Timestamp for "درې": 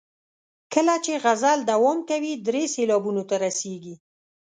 2.47-2.63